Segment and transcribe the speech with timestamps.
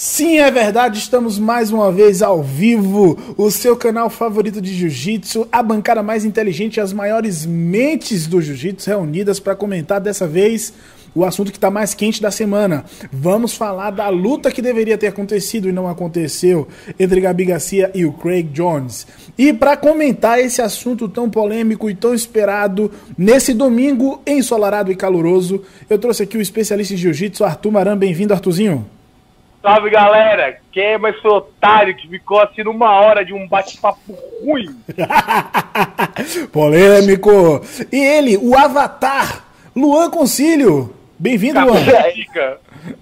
[0.00, 5.48] Sim, é verdade, estamos mais uma vez ao vivo, o seu canal favorito de jiu-jitsu,
[5.50, 10.72] a bancada mais inteligente as maiores mentes do jiu-jitsu reunidas para comentar dessa vez
[11.12, 12.84] o assunto que está mais quente da semana.
[13.12, 18.04] Vamos falar da luta que deveria ter acontecido e não aconteceu entre Gabi Garcia e
[18.04, 19.04] o Craig Jones.
[19.36, 25.60] E para comentar esse assunto tão polêmico e tão esperado nesse domingo ensolarado e caloroso,
[25.90, 27.98] eu trouxe aqui o especialista em jiu-jitsu, Arthur Maran.
[27.98, 28.97] Bem-vindo, Arthurzinho.
[29.60, 30.58] Salve galera!
[30.70, 34.76] Quem é mais foi otário que ficou assim numa hora de um bate-papo ruim?
[36.52, 37.60] Polêmico!
[37.90, 40.94] E ele, o Avatar, Luan Concílio.
[41.18, 41.80] Bem-vindo, Luan.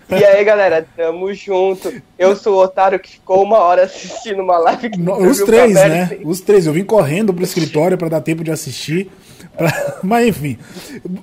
[0.08, 1.92] E aí, galera, tamo junto.
[2.18, 4.90] Eu sou o otário que ficou uma hora assistindo uma live.
[5.28, 6.18] Os três, né?
[6.24, 6.66] Os três.
[6.66, 9.10] Eu vim correndo pro escritório para dar tempo de assistir.
[9.56, 9.98] Pra...
[10.02, 10.58] Mas enfim,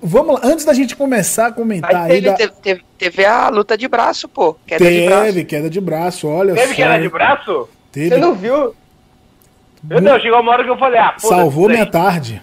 [0.01, 0.41] vamos lá.
[0.43, 2.21] Antes da gente começar a comentar aí.
[2.21, 2.49] Teve, da...
[2.49, 4.55] teve, teve, a luta de braço, pô.
[4.65, 5.45] Queda teve, de braço.
[5.45, 6.75] queda de braço, olha Teve só.
[6.75, 7.69] queda de braço?
[7.91, 8.09] Teve.
[8.09, 8.75] Você não viu?
[9.89, 12.41] Eu não, chegou uma hora que eu falei, ah, pô, Salvou minha tarde.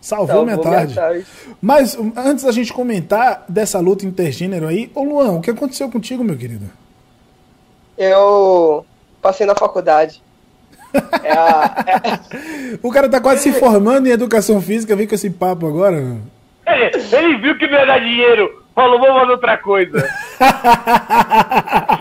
[0.00, 0.94] Salvou, Salvou minha, tarde.
[0.94, 1.26] minha tarde.
[1.60, 6.24] Mas antes da gente comentar dessa luta intergênero aí, ô Luan, o que aconteceu contigo,
[6.24, 6.70] meu querido?
[7.98, 8.86] Eu
[9.20, 10.22] passei na faculdade.
[11.22, 12.78] É a, é...
[12.82, 15.96] o cara tá quase se formando em educação física, vem com esse papo agora.
[16.66, 19.98] Ele, ele viu que não ia dar dinheiro, falou, vou fazer outra coisa.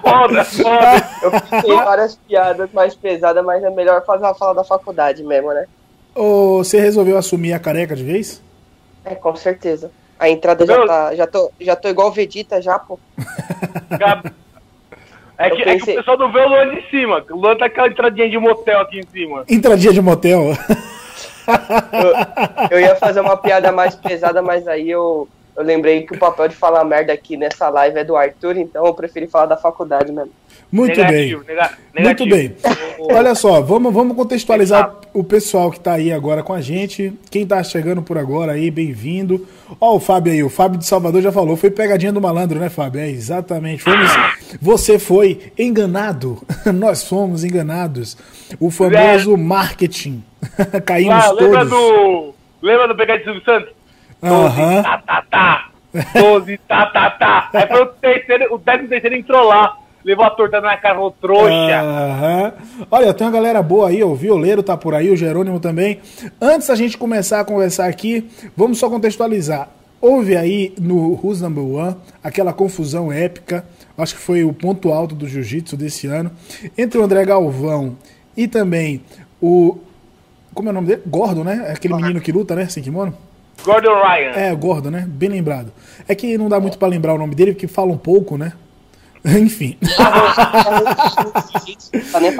[0.02, 1.10] foda, foda.
[1.22, 5.54] Eu pensei várias piadas mais pesadas, mas é melhor fazer uma fala da faculdade mesmo,
[5.54, 5.66] né?
[6.16, 8.42] Ou você resolveu assumir a careca de vez?
[9.06, 9.92] É, com certeza.
[10.20, 11.16] A entrada já tá.
[11.16, 13.00] Já tô, já tô igual Vegeta já, pô.
[15.40, 15.72] É que, pensei...
[15.72, 17.23] é que, o pessoal não vê o Luan de cima.
[17.32, 19.45] O Luan tá aquela entradinha de motel aqui em cima.
[19.50, 20.54] Entradinha de motel?
[22.70, 26.20] eu, eu, ia fazer uma piada mais pesada, mas aí eu, eu lembrei que o
[26.20, 29.56] papel de falar merda aqui nessa live é do Arthur, então eu preferi falar da
[29.56, 30.32] faculdade mesmo.
[30.70, 31.56] Muito negativo, bem.
[31.56, 32.56] Nega, Muito bem.
[33.00, 37.13] Olha só, vamos, vamos contextualizar o pessoal que está aí agora com a gente.
[37.31, 39.47] Quem está chegando por agora aí, bem-vindo.
[39.80, 42.70] Ó, o Fábio aí, o Fábio de Salvador já falou, foi pegadinha do malandro, né,
[42.70, 43.02] Fábio?
[43.02, 43.83] É, exatamente.
[43.83, 44.11] Fomos,
[44.61, 46.42] você foi enganado.
[46.73, 48.17] Nós fomos enganados.
[48.59, 49.37] O famoso é.
[49.37, 50.23] marketing.
[50.86, 51.69] Caímos ah, lembra todos.
[51.69, 53.69] Do, lembra do pegadinho do Santos?
[54.21, 54.83] Aham.
[54.83, 55.69] Tá, tá, tá.
[56.14, 57.49] 12, tá, tá, tá.
[57.53, 61.11] Aí foi o terceiro, o décimo terceiro entrou lá levou a torta na cara, o
[61.11, 61.49] trouxa.
[61.49, 62.86] Uhum.
[62.89, 65.99] Olha, tem uma galera boa aí, o Violeiro tá por aí, o Jerônimo também.
[66.42, 69.70] Antes da gente começar a conversar aqui, vamos só contextualizar.
[70.02, 73.65] Houve aí no Who's Number One aquela confusão épica,
[73.98, 76.31] acho que foi o ponto alto do jiu-jitsu desse ano,
[76.77, 77.98] entre o André Galvão
[78.36, 79.02] e também
[79.42, 79.77] o.
[80.54, 81.02] Como é o nome dele?
[81.05, 81.66] Gordon, né?
[81.67, 82.67] É aquele menino que luta, né?
[82.67, 83.14] Sem kimono?
[83.64, 84.31] Gordon Ryan.
[84.31, 85.05] É, Gordon, né?
[85.08, 85.71] Bem lembrado.
[86.08, 88.54] É que não dá muito para lembrar o nome dele, porque fala um pouco, né?
[89.25, 89.77] Enfim.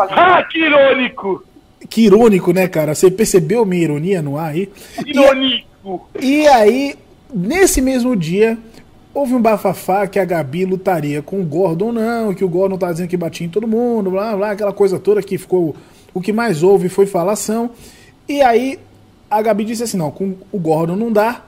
[0.10, 1.44] ah, que irônico!
[1.90, 2.96] Que irônico, né, cara?
[2.96, 4.70] Você percebeu minha ironia no ar aí?
[5.06, 6.10] Irônico!
[6.20, 6.96] E, e aí,
[7.34, 8.58] nesse mesmo dia,
[9.14, 12.92] houve um bafafá que a Gabi lutaria com o Gordon, não, que o Gordon tá
[12.92, 15.76] dizendo que batia em todo mundo, blá blá, aquela coisa toda que ficou.
[16.14, 17.72] O que mais houve foi falação.
[18.28, 18.80] E aí
[19.30, 21.44] a Gabi disse assim: não, com o Gordon não dá.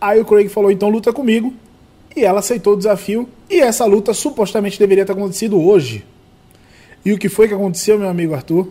[0.00, 1.52] Aí o Craig falou: então luta comigo
[2.16, 3.28] e ela aceitou o desafio.
[3.48, 6.04] E essa luta supostamente deveria ter acontecido hoje.
[7.04, 8.68] E o que foi que aconteceu, meu amigo Arthur?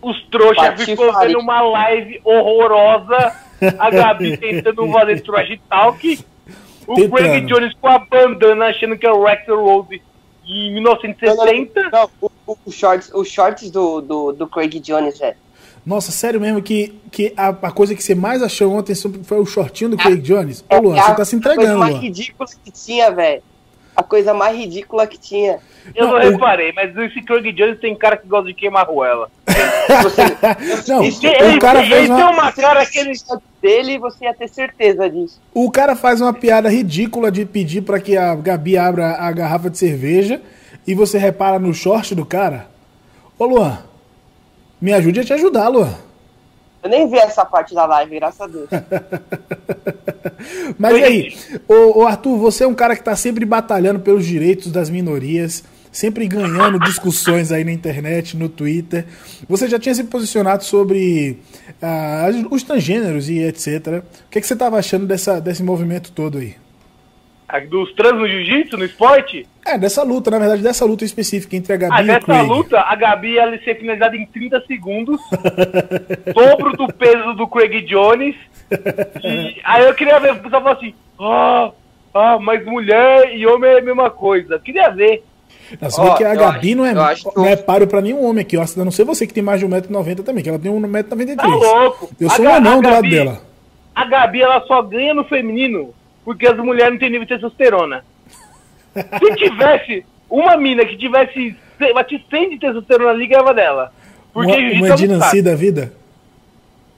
[0.00, 3.34] Os trouxas ficou vendo uma live horrorosa,
[3.78, 6.18] a Gabi tentando fazer trash talk,
[6.86, 7.16] o tentando.
[7.16, 10.02] Craig Jones com a bandana achando que é o Rex Rose
[10.46, 11.82] em 1960.
[11.82, 12.10] Não, não, não.
[12.46, 15.36] O, o, shorts, os shorts do, do, do Craig Jones, velho.
[15.84, 19.44] Nossa, sério mesmo que, que a, a, coisa que você mais achou ontem foi o
[19.44, 20.64] shortinho do Craig Jones?
[20.70, 23.42] Ô, Luan, é, você tá se entregando, A coisa mais ridícula que tinha, velho.
[23.94, 25.58] A coisa mais ridícula que tinha.
[25.94, 26.74] Eu não, não reparei, o...
[26.74, 29.30] mas esse Craig Jones tem cara que gosta de queimar ruela.
[30.02, 30.22] Você,
[30.90, 32.16] não, ele, o cara ele, fez ele uma...
[32.16, 33.12] tem uma cara que ele
[33.60, 35.40] dele você ia ter certeza disso.
[35.52, 39.68] O cara faz uma piada ridícula de pedir para que a Gabi abra a garrafa
[39.68, 40.40] de cerveja
[40.86, 42.68] e você repara no short do cara.
[43.38, 43.78] Ô Luan,
[44.84, 45.94] me ajude a te ajudar, Luan.
[46.82, 48.68] Eu nem vi essa parte da live, graças a Deus.
[50.78, 51.34] Mas e aí,
[51.66, 55.64] ô, ô, Arthur, você é um cara que está sempre batalhando pelos direitos das minorias,
[55.90, 59.06] sempre ganhando discussões aí na internet, no Twitter.
[59.48, 61.38] Você já tinha se posicionado sobre
[61.82, 64.04] uh, os transgêneros e etc.
[64.26, 66.56] O que, é que você estava achando dessa, desse movimento todo aí?
[67.60, 69.46] Dos trans no jiu-jitsu, no esporte?
[69.64, 72.42] É, dessa luta, na verdade, dessa luta específica entre a Gabi ah, e o Craig.
[72.42, 75.20] nessa luta, a Gabi ia ser finalizada em 30 segundos,
[76.34, 78.36] dobro do peso do Craig Jones,
[79.22, 81.70] e aí eu queria ver, o pessoal falou assim, ah,
[82.14, 85.24] ah, mas mulher e homem é a mesma coisa, eu queria ver.
[85.80, 86.94] Não, você vê que a Gabi acho, não, é,
[87.36, 88.62] não é páreo pra nenhum homem aqui, ó.
[88.62, 91.36] A não ser você que tem mais de 1,90m também, que ela tem 1,93m.
[91.36, 92.10] Tá louco!
[92.20, 93.40] Eu sou um anão do lado dela.
[93.94, 98.04] A Gabi, ela só ganha no feminino porque as mulheres não têm nível de testosterona.
[98.94, 101.56] Se tivesse uma mina que tivesse
[101.94, 103.92] bate 100 de testosterona ali, ganhava dela.
[104.32, 105.92] Porque uma, uma Dinanci da vida?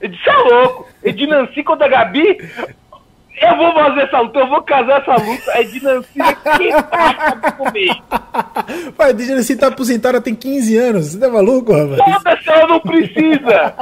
[0.01, 0.87] Isso é louco!
[1.03, 2.37] Edinanci contra a Gabi?
[3.39, 5.51] Eu vou fazer essa luta, eu vou casar essa luta.
[5.51, 7.95] É Dinanci que tá comer.
[8.95, 11.07] Pai, Dinanci tá aposentada tem 15 anos.
[11.07, 11.97] Você tá maluco, rapaz?
[11.97, 13.73] Foda-se, ela não precisa!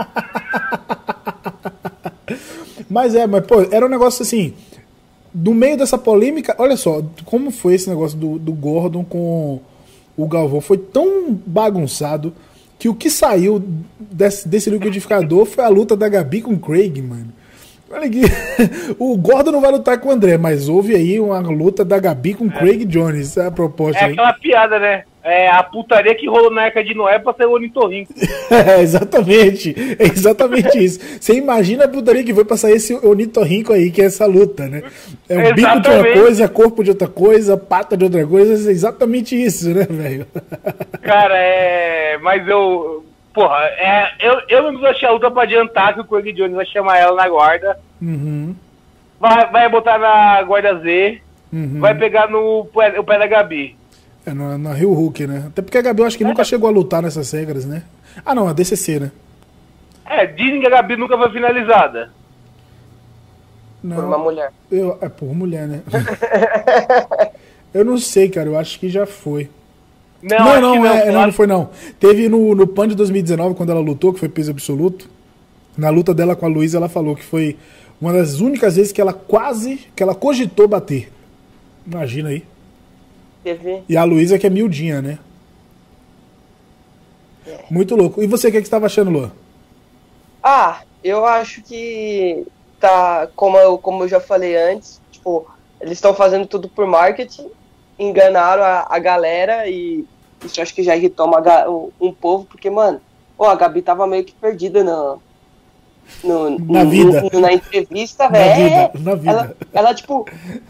[2.90, 4.54] mas é, mas pô, era um negócio assim.
[5.38, 9.60] Do meio dessa polêmica, olha só, como foi esse negócio do, do Gordon com
[10.16, 10.62] o Galvão.
[10.62, 12.34] Foi tão bagunçado
[12.80, 13.62] que o que saiu
[14.00, 17.34] desse, desse liquidificador foi a luta da Gabi com o Craig, mano.
[17.92, 18.22] Olha aqui,
[18.98, 22.34] o Gordon não vai lutar com o André, mas houve aí uma luta da Gabi
[22.34, 22.52] com o é.
[22.52, 24.02] Craig Jones, é a proposta.
[24.02, 24.14] É aí.
[24.14, 25.04] aquela piada, né?
[25.28, 28.14] É a putaria que rolou na Arca de Noé pra ser o ornitorrinco.
[28.52, 29.76] é, exatamente.
[29.98, 31.00] É exatamente isso.
[31.20, 34.68] Você imagina a putaria que foi pra sair esse ornitorrinco aí, que é essa luta,
[34.68, 34.84] né?
[35.28, 38.70] É o um bico de uma coisa, corpo de outra coisa, pata de outra coisa,
[38.70, 40.28] é exatamente isso, né, velho?
[41.02, 42.20] Cara, é.
[42.20, 43.04] Mas eu.
[43.34, 46.68] Porra, é, eu, eu não achei a luta pra adiantar que o Craig Jones vai
[46.68, 47.80] chamar ela na guarda.
[48.00, 48.56] Uhum.
[49.20, 51.20] Vai, vai botar na guarda Z.
[51.52, 51.80] Uhum.
[51.80, 53.76] Vai pegar no o pé da Gabi.
[54.26, 55.44] É, na, na Rio Hulk, né?
[55.48, 56.28] Até porque a Gabi eu acho que é.
[56.28, 57.84] nunca chegou a lutar nessas regras, né?
[58.26, 59.12] Ah, não, a DCC, né?
[60.06, 62.12] É, dizem que a Gabi nunca foi finalizada.
[63.84, 64.52] Não, por uma mulher.
[64.72, 65.82] Eu, é, por mulher, né?
[67.74, 69.50] eu não sei, cara, eu acho que já foi.
[70.24, 71.70] Não, não, não, não, é, não, não foi não.
[72.00, 75.08] Teve no, no PAN de 2019, quando ela lutou, que foi peso absoluto.
[75.78, 77.58] Na luta dela com a Luísa, ela falou que foi
[78.02, 81.12] uma das únicas vezes que ela quase, que ela cogitou bater.
[81.86, 82.44] Imagina aí.
[83.46, 83.84] TV.
[83.88, 85.20] E a Luísa que é miudinha, né?
[87.46, 87.60] É.
[87.70, 88.24] Muito louco.
[88.24, 89.32] E você, o que, é que você estava achando, Luan?
[90.44, 92.46] Ah, eu acho que
[92.80, 95.48] tá, como eu, como eu já falei antes, tipo,
[95.80, 97.50] eles estão fazendo tudo por marketing,
[98.00, 100.06] enganaram a, a galera e
[100.44, 101.40] isso acho que já irritou uma,
[102.00, 103.00] um, povo, porque, mano,
[103.38, 105.18] oh, a Gabi tava meio que perdida na,
[106.24, 107.30] no, na no, vida.
[107.32, 108.92] No, na entrevista, velho.
[109.26, 110.26] Ela, ela, tipo,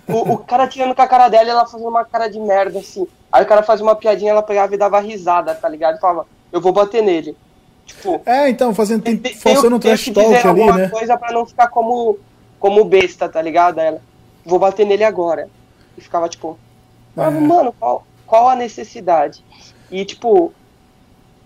[0.07, 2.79] o, o, cara tirando com a cara dela e ela fazendo uma cara de merda,
[2.79, 3.07] assim.
[3.31, 5.97] Aí o cara fazia uma piadinha, ela pegava e dava risada, tá ligado?
[5.97, 7.35] E falava, eu vou bater nele.
[7.85, 8.21] Tipo.
[8.25, 9.03] É, então, fazendo.
[9.03, 10.89] Tem, tem, forçando um trash talk ali, né?
[10.89, 12.17] coisa pra não ficar como,
[12.59, 13.79] como besta, tá ligado?
[13.79, 14.01] Ela,
[14.45, 15.47] vou bater nele agora.
[15.97, 16.57] E ficava, tipo.
[17.15, 17.29] É.
[17.29, 19.43] Mano, qual, qual a necessidade?
[19.91, 20.51] E, tipo,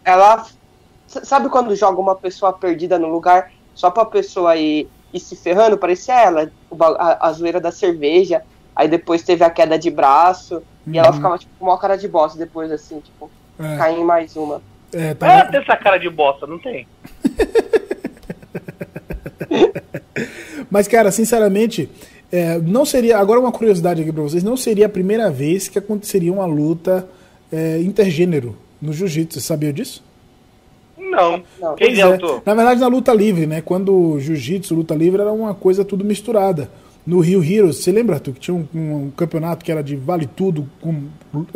[0.03, 0.45] ela.
[1.07, 3.51] Sabe quando joga uma pessoa perdida no lugar?
[3.79, 6.51] Só pra pessoa ir, ir se ferrando, parecia ela,
[6.97, 8.43] a, a zoeira da cerveja,
[8.75, 10.93] aí depois teve a queda de braço, uhum.
[10.93, 11.13] e ela uhum.
[11.13, 13.77] ficava, tipo, com uma cara de bosta depois, assim, tipo, é.
[13.77, 14.61] cair em mais uma.
[14.91, 15.31] É, tá...
[15.31, 16.85] é, tem essa cara de bosta, não tem.
[20.69, 21.89] Mas, cara, sinceramente,
[22.29, 23.17] é, não seria.
[23.17, 27.07] Agora, uma curiosidade aqui pra vocês: não seria a primeira vez que aconteceria uma luta
[27.49, 29.39] é, intergênero no jiu-jitsu.
[29.39, 30.03] Você sabia disso?
[31.09, 31.43] Não.
[31.59, 31.75] não.
[31.75, 32.41] Quem é autor?
[32.45, 33.61] Na verdade, na luta livre, né?
[33.61, 36.69] Quando jiu-jitsu, luta livre, era uma coisa tudo misturada.
[37.05, 40.27] No Rio Heroes, você lembra, Arthur, que tinha um, um, campeonato que era de vale
[40.27, 41.05] tudo, com,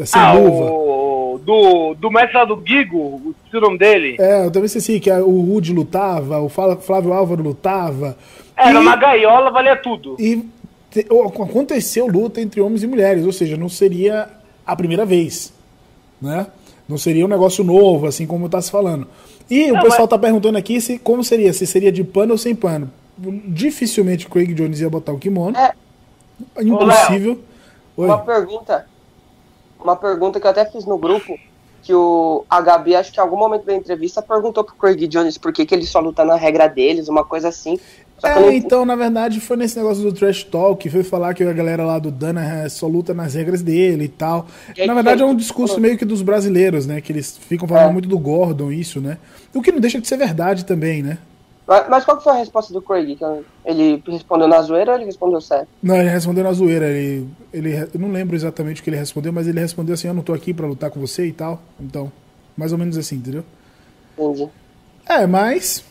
[0.04, 0.72] sem ah, luva?
[0.72, 4.16] O, do, do mestre lá do Gigo, o nome dele?
[4.20, 8.18] É, eu também sei sim, que o Rude lutava, o Flávio Álvaro lutava.
[8.58, 10.16] Era e, uma gaiola, valia tudo.
[10.20, 10.44] E
[10.90, 11.06] te,
[11.42, 14.30] aconteceu luta entre homens e mulheres, ou seja, não seria
[14.66, 15.54] a primeira vez,
[16.22, 16.48] né?
[16.88, 19.08] Não seria um negócio novo, assim como está se falando.
[19.50, 20.22] E não, o pessoal mas...
[20.22, 22.92] perguntando aqui se como seria, se seria de pano ou sem pano.
[23.18, 25.58] Dificilmente o Craig Jones ia botar o kimono.
[25.58, 25.74] É.
[26.62, 27.40] Impossível.
[27.96, 28.88] Ô, uma pergunta.
[29.80, 31.38] Uma pergunta que eu até fiz no grupo.
[31.84, 35.38] Que o a Gabi, acho que em algum momento da entrevista, perguntou pro Craig Jones
[35.38, 37.78] por que, que ele só luta na regra deles, uma coisa assim.
[38.22, 38.52] É, não...
[38.52, 42.00] então, na verdade, foi nesse negócio do Trash Talk, foi falar que a galera lá
[42.00, 44.48] do Dana só luta nas regras dele e tal.
[44.86, 47.02] Na verdade, é um discurso meio que dos brasileiros, né?
[47.02, 47.94] Que eles ficam falando é.
[47.94, 49.18] muito do Gordon, isso, né?
[49.54, 51.18] O que não deixa de ser verdade também, né?
[51.66, 53.18] Mas, mas qual foi a resposta do Craig?
[53.66, 55.68] Ele respondeu na zoeira ou ele respondeu sério?
[55.82, 56.88] Não, ele respondeu na zoeira.
[56.88, 60.14] Ele, ele, eu não lembro exatamente o que ele respondeu, mas ele respondeu assim: Eu
[60.14, 61.62] não tô aqui pra lutar com você e tal.
[61.80, 62.12] Então,
[62.56, 63.44] mais ou menos assim, entendeu?
[64.18, 64.50] Entendi.
[65.08, 65.84] É, mas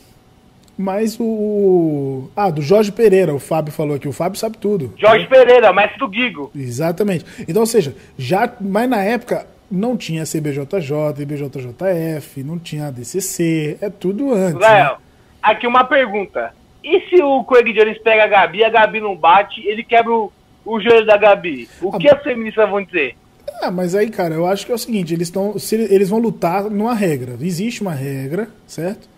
[0.83, 2.29] mas o.
[2.35, 4.09] Ah, do Jorge Pereira, o Fábio falou aqui.
[4.09, 4.93] O Fábio sabe tudo.
[4.99, 6.51] Jorge Pereira, mestre do Gigo.
[6.55, 7.25] Exatamente.
[7.47, 8.53] Então, ou seja, já.
[8.61, 14.61] Mas na época não tinha CBJJ, IBJJF, não tinha ADCC, é tudo antes.
[14.61, 14.97] Léo, né?
[15.41, 16.53] aqui uma pergunta.
[16.83, 20.33] E se o Craig Jones pega a Gabi, a Gabi não bate, ele quebra o,
[20.65, 21.69] o joelho da Gabi?
[21.81, 21.99] O a...
[21.99, 23.17] que as feministas vão dizer?
[23.63, 25.55] Ah, mas aí, cara, eu acho que é o seguinte, eles estão.
[25.89, 27.37] Eles vão lutar numa regra.
[27.41, 29.12] Existe uma regra, certo?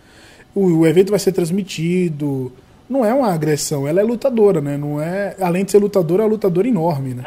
[0.55, 2.51] O, o, evento vai ser transmitido.
[2.89, 4.77] Não é uma agressão, ela é lutadora, né?
[4.77, 5.35] Não é.
[5.41, 7.23] Além de ser lutadora, é uma lutadora enorme, né?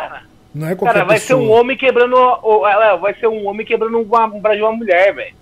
[0.54, 1.40] Não é qualquer Cara, vai pessoa.
[1.40, 2.16] ser um homem quebrando.
[2.16, 5.35] Ela vai ser um homem quebrando um braço de uma mulher, velho.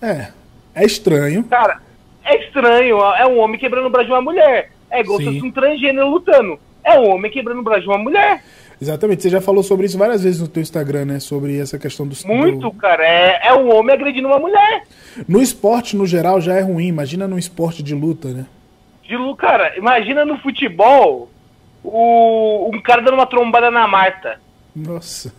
[0.00, 0.28] É.
[0.74, 1.44] É estranho.
[1.44, 1.80] Cara,
[2.24, 2.98] é estranho.
[2.98, 4.70] É um homem quebrando o braço de uma mulher.
[4.90, 6.58] É igual se fosse um transgênero lutando.
[6.84, 8.42] É um homem quebrando o braço de uma mulher.
[8.82, 11.20] Exatamente, você já falou sobre isso várias vezes no teu Instagram, né?
[11.20, 12.16] Sobre essa questão do.
[12.26, 12.72] Muito, do...
[12.72, 13.06] cara.
[13.06, 14.82] É, é um homem agredindo uma mulher.
[15.28, 16.88] No esporte, no geral, já é ruim.
[16.88, 18.44] Imagina no esporte de luta, né?
[19.04, 21.30] De luta, cara, imagina no futebol
[21.84, 24.40] o, um cara dando uma trombada na Marta.
[24.74, 25.32] Nossa.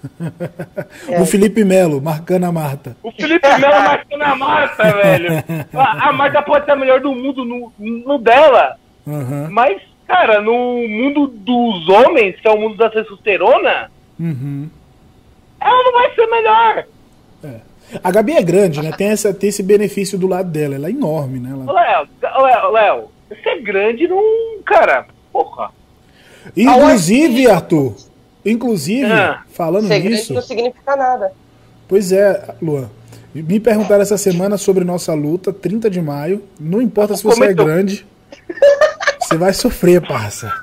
[1.09, 1.19] É.
[1.19, 2.95] O Felipe Melo marcando a Marta.
[3.03, 5.43] O Felipe Melo marcando a Marta, velho.
[5.73, 8.77] A, a Marta pode ser a melhor do mundo no, no dela.
[9.05, 9.49] Uhum.
[9.51, 14.69] Mas Cara, no mundo dos homens, que é o mundo da testosterona, uhum.
[15.59, 16.85] ela não vai ser melhor.
[17.43, 17.73] É.
[18.03, 18.91] A Gabi é grande, né?
[18.91, 20.75] Tem, essa, tem esse benefício do lado dela.
[20.75, 21.51] Ela é enorme, né?
[21.51, 21.71] Ela...
[21.71, 24.61] Léo, Léo, Léo, você é grande num.
[24.65, 25.71] Cara, porra.
[26.55, 27.95] Inclusive, Arthur,
[28.45, 29.43] inclusive, ah.
[29.49, 30.33] falando Ser nisso.
[30.33, 31.31] não significa nada.
[31.87, 32.89] Pois é, Luan.
[33.33, 36.43] Me perguntaram essa semana sobre nossa luta, 30 de maio.
[36.59, 38.05] Não importa se você é grande.
[39.33, 40.53] Você vai sofrer, parça.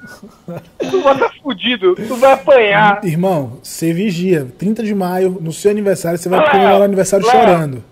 [0.78, 3.04] Tu vai estar tá fudido, tu vai apanhar.
[3.04, 4.46] Irmão, você vigia.
[4.58, 7.34] 30 de maio, no seu aniversário, você vai comemorar o aniversário Léo.
[7.34, 7.82] chorando.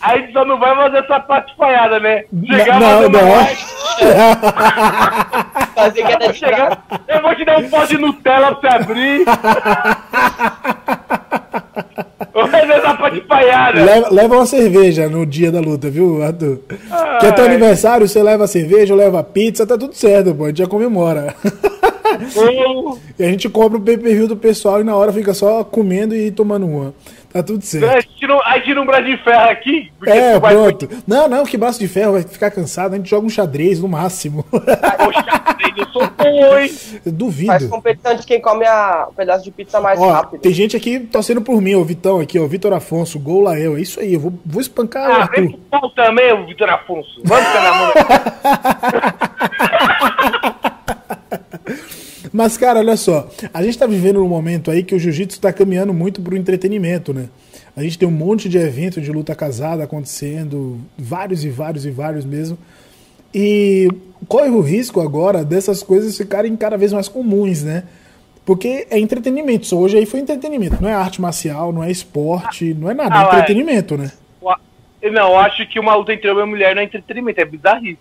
[0.00, 2.22] Aí só não vai fazer essa parte falhada, né?
[2.46, 3.20] Chegar não, não.
[5.74, 9.24] fazer que é chegar, Eu vou te dar um pó de Nutella pra você abrir.
[13.84, 16.60] Leva, leva uma cerveja no dia da luta, viu, Arthur?
[16.90, 17.18] Ai.
[17.20, 20.44] Que é teu aniversário, você leva cerveja, leva pizza, tá tudo certo, pô.
[20.44, 21.34] A gente já comemora.
[23.18, 26.30] e a gente compra o pay-per-view do pessoal e na hora fica só comendo e
[26.30, 26.94] tomando uma.
[27.32, 27.88] Tá tudo certo.
[27.88, 29.90] A gente não, a gente não um braço de ferro aqui?
[30.06, 30.86] É, pronto.
[30.86, 30.98] Vai...
[31.06, 32.92] Não, não, que braço de ferro vai ficar cansado.
[32.92, 34.44] A gente joga um xadrez no máximo.
[35.76, 36.70] Eu sou bom, hein?
[37.06, 37.46] duvido.
[37.46, 40.40] Faz competição de quem come a, o pedaço de pizza mais ó, rápido.
[40.40, 42.46] Tem gente aqui torcendo por mim, o Vitão aqui, ó.
[42.46, 43.76] Vitor Afonso, gol Lael.
[43.76, 45.42] É isso aí, eu vou, vou espancar ah, o Arthur.
[45.42, 47.20] Vem pro também, o Vitor Afonso.
[47.24, 47.92] Vamos ficar na mão.
[52.32, 53.28] Mas, cara, olha só.
[53.52, 57.12] A gente tá vivendo um momento aí que o jiu-jitsu tá caminhando muito pro entretenimento,
[57.12, 57.28] né?
[57.76, 61.90] A gente tem um monte de evento de luta casada acontecendo, vários e vários e
[61.90, 62.56] vários mesmo.
[63.34, 63.88] E
[64.28, 67.84] corre o risco agora dessas coisas ficarem cada vez mais comuns, né?
[68.44, 69.66] Porque é entretenimento.
[69.66, 70.82] Só hoje aí foi entretenimento.
[70.82, 73.14] Não é arte marcial, não é esporte, não é nada.
[73.14, 74.10] Ah, é entretenimento, né?
[75.10, 77.98] Não, eu acho que uma luta entre homem e mulher não é entretenimento, é bizarrice.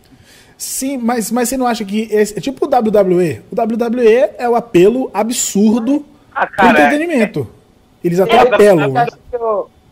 [0.55, 2.07] Sim, mas, mas você não acha que.
[2.11, 3.41] É, é tipo o WWE.
[3.51, 7.47] O WWE é o apelo absurdo ah, cara, do entretenimento.
[8.03, 8.91] É, Eles até é, apelam.
[8.91, 9.07] Né?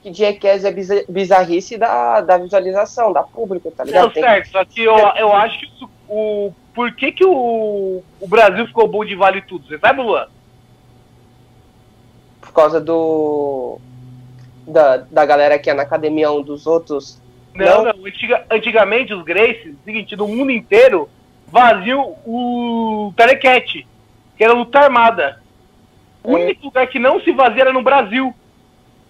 [0.02, 0.72] Que Jackass é
[1.10, 4.06] bizarrice da, da visualização, da pública, tá ligado?
[4.06, 6.54] Não, certo, só que eu, eu acho que isso, o.
[6.74, 9.68] Por que, que o, o Brasil ficou bom de vale tudo?
[9.68, 10.28] Você sabe, Luan?
[12.40, 13.78] Por causa do.
[14.66, 17.20] Da, da galera que é na academia um dos outros
[17.54, 18.06] não, não.
[18.06, 21.10] Antiga, antigamente os Gracies, seguinte, no mundo inteiro,
[21.48, 23.86] vaziam o Telecat,
[24.38, 25.42] que era luta armada.
[26.24, 26.46] O é.
[26.46, 28.34] único lugar que não se vazia era no Brasil.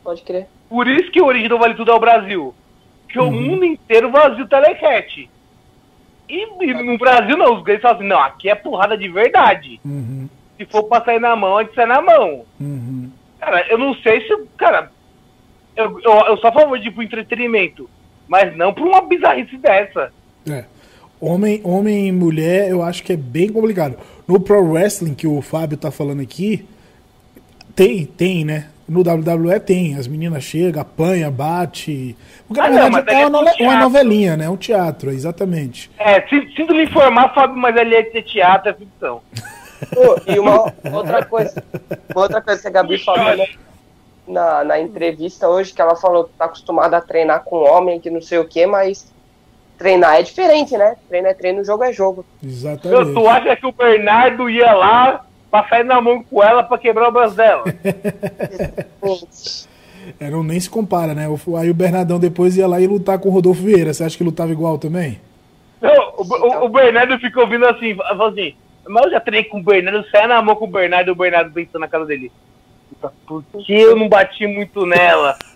[0.03, 0.47] Pode crer.
[0.69, 2.53] Por isso que a origem do Vale Tudo é o Brasil.
[3.07, 3.27] Que uhum.
[3.27, 5.29] o mundo inteiro vazia o Telecat.
[6.29, 9.81] E, e, no Brasil não, os Gracies falam assim, não, aqui é porrada de verdade.
[9.83, 10.29] Uhum.
[10.57, 12.45] Se for pra sair na mão, a gente sai na mão.
[12.59, 13.11] Uhum.
[13.39, 14.45] Cara, eu não sei se.
[14.57, 14.91] Cara,
[15.75, 17.89] eu, eu, eu sou a favor de tipo, entretenimento
[18.29, 20.13] mas não por uma bizarrice dessa.
[20.47, 20.63] É.
[21.19, 23.97] Homem, homem e mulher, eu acho que é bem complicado.
[24.25, 26.65] No Pro Wrestling, que o Fábio tá falando aqui,
[27.75, 28.69] tem, tem, né?
[28.89, 32.15] No WWE tem, as meninas chegam, apanha, bate.
[32.47, 34.49] Porque ah, na verdade não, é, é uma, no, uma, novelinha, né?
[34.49, 35.91] Um teatro, exatamente.
[35.99, 39.21] É, sinto lhe informar, Fábio, mas ali é de teatro, é ficção.
[40.27, 41.63] e uma outra coisa,
[42.13, 43.45] uma outra coisa que a Gabi falou, né?
[44.29, 48.09] na, na entrevista hoje que ela falou que tá acostumada a treinar com homem, que
[48.09, 49.11] não sei o que, mas
[49.77, 50.95] treinar é diferente, né?
[51.09, 52.23] Treino é treino, jogo é jogo.
[52.43, 53.05] Exatamente.
[53.05, 56.77] Meu, tu acha que o Bernardo ia lá pra sair na mão com ela pra
[56.77, 57.63] quebrar o braço dela?
[60.19, 61.27] é, não nem se compara, né?
[61.57, 63.93] Aí o Bernardão depois ia lá e lutar com o Rodolfo Vieira.
[63.93, 65.19] Você acha que lutava igual também?
[65.81, 68.53] Não, o, o, o Bernardo ficou ouvindo assim, falou assim,
[68.87, 71.15] mas eu já treinei com o Bernardo, sai na mão com o Bernardo e o
[71.15, 72.31] Bernardo pensando na casa dele
[73.25, 75.37] por que eu não bati muito nela?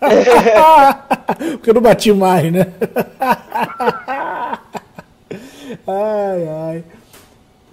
[1.52, 2.66] Porque eu não bati mais, né?
[5.86, 6.84] ai, ai.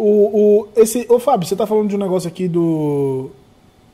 [0.04, 3.30] O, o, esse, ô Fábio, você tá falando de um negócio aqui do.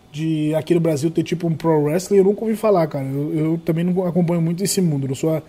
[0.09, 3.03] de aqui no Brasil ter tipo um pro wrestling, eu nunca ouvi falar, cara.
[3.03, 5.41] Eu, eu também não acompanho muito esse mundo, não sou a,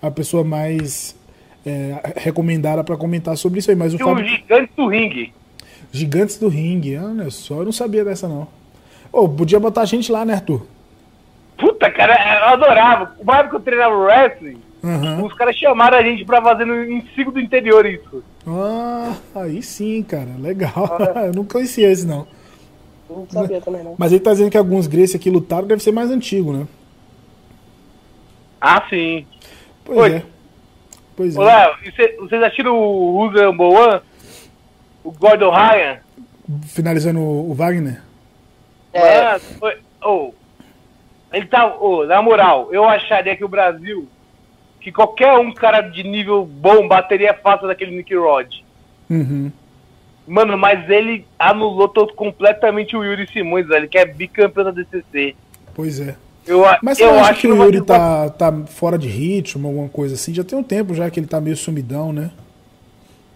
[0.00, 1.18] a pessoa mais
[1.66, 3.76] é, recomendada para comentar sobre isso aí.
[3.76, 4.24] Mas o Fábio...
[4.24, 5.32] Gigantes do Ringue.
[5.90, 8.42] Gigantes do Ringue, olha só, eu não sabia dessa não.
[9.12, 10.64] Ô, oh, podia botar a gente lá, né, Arthur?
[11.58, 13.16] Puta, cara, eu adorava.
[13.18, 15.24] O mais que eu treinava wrestling, uhum.
[15.24, 18.22] os caras chamaram a gente pra fazer no, em Cigo do Interior isso.
[18.46, 20.98] Ah, aí sim, cara, legal.
[21.14, 21.26] Ah.
[21.26, 22.26] eu não conhecia esse não.
[23.08, 23.94] Não sabia também, não.
[23.98, 26.66] Mas ele tá dizendo que alguns Grace aqui lutaram, deve ser mais antigo, né?
[28.60, 29.26] Ah, sim.
[29.84, 30.12] Pois Oi.
[30.16, 30.22] é.
[31.16, 31.90] Pois Olá, é.
[32.20, 34.00] vocês assistiram o Usa One?
[35.04, 35.98] O Gordon Ryan?
[36.66, 38.02] Finalizando o Wagner?
[38.92, 39.38] É.
[39.38, 40.32] foi, oh,
[41.32, 44.08] ele tá, oh, na moral, eu acharia que o Brasil,
[44.84, 48.54] que qualquer um cara de nível bom bateria fácil daquele Nick Rod.
[49.08, 49.50] Uhum.
[50.28, 55.34] Mano, mas ele anulou todo, completamente o Yuri Simões, velho, que é bicampeão da DCC.
[55.74, 56.16] Pois é.
[56.46, 60.34] Eu, mas eu acha que o Yuri tá, tá fora de ritmo, alguma coisa assim?
[60.34, 62.30] Já tem um tempo já que ele tá meio sumidão, né?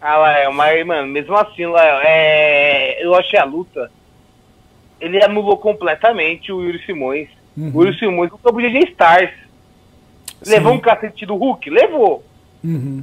[0.02, 3.02] Ah, Lael, mas, mano, mesmo assim, Lael, é...
[3.02, 3.90] eu achei a luta.
[5.00, 7.28] Ele anulou completamente o Yuri Simões.
[7.56, 7.70] Uhum.
[7.72, 9.47] O Yuri Simões lutou pro GG Stars.
[10.42, 10.52] Sim.
[10.52, 11.70] Levou um cacete do Hulk?
[11.70, 12.24] Levou.
[12.64, 13.02] Uhum.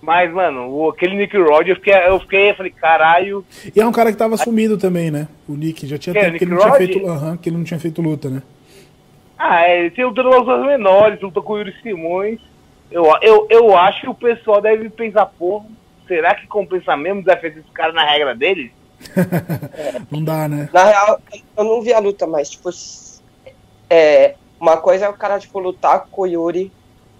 [0.00, 3.44] Mas, mano, aquele Nick Rod, eu fiquei, eu fiquei, eu falei, caralho.
[3.74, 5.26] E é um cara que tava sumido também, né?
[5.48, 7.80] O Nick já tinha tempo que ele, não tinha feito, uhum, que ele não tinha
[7.80, 8.42] feito luta, né?
[9.38, 12.40] Ah, é, ele tem lutado lutas menores, lutou com o Yuri Simões.
[12.90, 15.64] Eu, eu, eu acho que o pessoal deve pensar, pô,
[16.06, 18.70] será que compensa mesmo desafiar esse cara na regra deles?
[19.76, 20.68] é, não dá, né?
[20.72, 21.20] Na real,
[21.56, 22.70] eu não vi a luta, mas, tipo,
[23.90, 26.72] é, uma coisa é o cara, tipo, lutar com o Yuri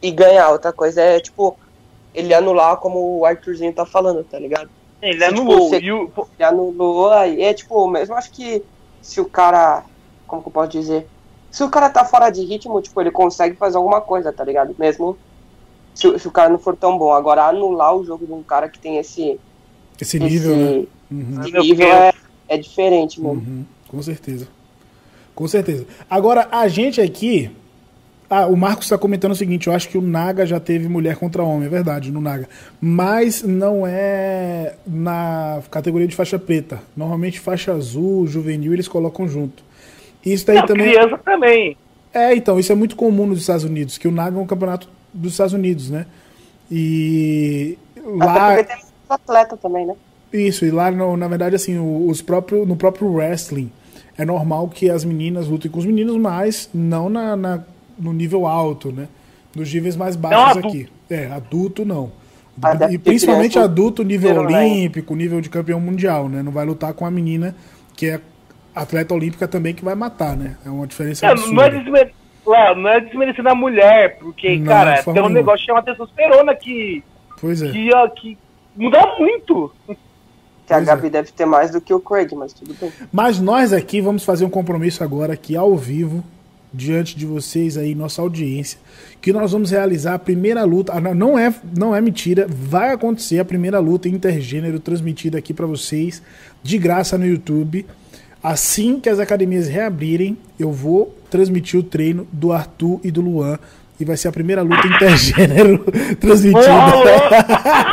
[0.03, 1.57] e ganhar, outra coisa é, tipo,
[2.15, 4.71] ele anular como o Arthurzinho tá falando, tá ligado?
[5.03, 5.71] Ele anulou.
[5.71, 6.13] Tipo, you...
[6.35, 8.63] Ele anulou, aí é tipo, mesmo acho que
[9.03, 9.85] se o cara.
[10.27, 11.07] Como que eu posso dizer?
[11.51, 14.75] Se o cara tá fora de ritmo, tipo, ele consegue fazer alguma coisa, tá ligado?
[14.79, 15.17] Mesmo
[15.95, 17.13] se, se o cara não for tão bom.
[17.13, 19.39] Agora, anular o jogo de um cara que tem esse.
[20.01, 20.87] Esse nível, esse, né?
[21.11, 21.41] Uhum.
[21.41, 22.13] Esse nível é,
[22.49, 23.41] é diferente, mano.
[23.41, 23.65] Uhum.
[23.89, 24.49] Com certeza.
[25.37, 25.87] Com certeza.
[26.09, 27.51] Agora, a gente aqui,
[28.31, 31.17] ah, o Marcos está comentando o seguinte: eu acho que o Naga já teve mulher
[31.17, 32.49] contra homem, é verdade, no Naga.
[32.81, 36.81] Mas não é na categoria de faixa preta.
[36.97, 39.63] Normalmente faixa azul, juvenil, eles colocam junto.
[40.25, 40.93] Isso daí não, também.
[40.93, 41.77] Criança também.
[42.15, 44.89] É, então, isso é muito comum nos Estados Unidos, que o Naga é um campeonato
[45.13, 46.07] dos Estados Unidos, né?
[46.71, 48.55] E lá.
[48.55, 49.95] Até tem atleta também, né?
[50.33, 53.71] Isso, e lá, no, na verdade, assim, os próprio, no próprio wrestling,
[54.19, 57.65] é normal que as meninas lutem com os meninos, mas não na, na
[57.99, 59.09] no nível alto, né?
[59.55, 60.89] Nos níveis mais baixos não, aqui.
[61.09, 62.13] É, adulto não.
[62.63, 66.43] Ah, e principalmente adulto nível olímpico, nível de campeão mundial, né?
[66.43, 67.55] Não vai lutar com a menina
[67.95, 68.21] que é
[68.75, 70.57] atleta olímpica também que vai matar, né?
[70.65, 72.13] É uma diferença é, Não é, desmer...
[72.77, 77.03] não é desmerecendo a mulher, porque, não, cara, tem um negócio que chama testosterona que.
[77.41, 77.71] Pois é.
[77.71, 78.39] Que, que
[78.77, 79.73] muda muito.
[80.67, 81.11] Que a Gabi é.
[81.11, 82.93] deve ter mais do que o Craig, mas tudo bem.
[83.13, 86.25] Mas nós aqui vamos fazer um compromisso agora aqui ao vivo
[86.73, 88.79] diante de vocês aí, nossa audiência,
[89.21, 90.93] que nós vamos realizar a primeira luta.
[90.93, 95.67] Ah, não é, não é mentira, vai acontecer a primeira luta intergênero transmitida aqui para
[95.67, 96.23] vocês
[96.63, 97.87] de graça no YouTube.
[98.43, 103.59] Assim que as academias reabrirem, eu vou transmitir o treino do Arthur e do Luan
[103.99, 105.85] e vai ser a primeira luta intergênero
[106.21, 106.71] transmitida.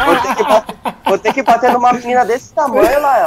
[0.05, 3.25] vou, ter que vou ter que bater numa menina desse tamanho, lá.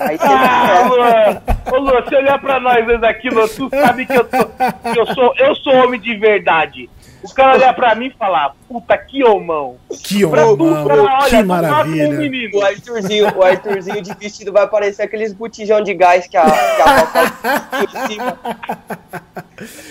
[0.00, 4.06] Aí você ah, Luan, ô Luan, se olhar pra nós dois aqui, Luan, tu sabe
[4.06, 6.88] que eu, tô, que eu, sou, eu sou homem de verdade.
[7.22, 9.76] Os caras olhar pra mim e falar, puta, que homão.
[10.02, 10.56] Que homão,
[11.28, 12.08] que maravilha.
[12.08, 16.44] Um o, Arthurzinho, o Arthurzinho de vestido vai parecer aqueles botijão de gás que a,
[16.44, 18.38] que a cima.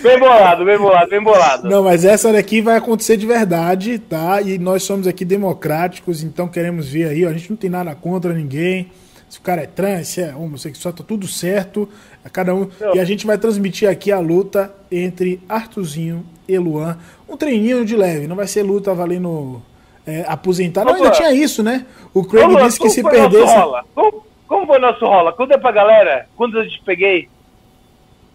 [0.02, 1.68] Bem bolado, bem bolado, bem bolado.
[1.68, 4.42] Não, mas essa daqui vai acontecer de verdade, tá?
[4.42, 7.94] E nós somos aqui democráticos, então queremos ver aí, ó, a gente não tem nada
[7.94, 8.90] contra ninguém
[9.32, 11.88] se o cara é trans, se é homossexual, tá tudo certo.
[12.22, 12.68] É cada um.
[12.78, 12.94] Não.
[12.94, 16.98] E a gente vai transmitir aqui a luta entre Artuzinho e Luan.
[17.32, 19.62] Um treininho de leve, não vai ser luta valendo
[20.06, 20.84] é, aposentar.
[20.84, 21.86] Não, ainda tinha isso, né?
[22.12, 23.54] O Craig Ô, disse que se perdesse.
[23.94, 25.32] Como, como foi nosso rola?
[25.32, 26.28] Conta pra galera.
[26.36, 27.30] Quando eu te peguei?